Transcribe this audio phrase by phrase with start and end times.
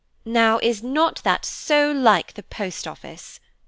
[0.25, 3.39] "Now is not that so like the Post Office?"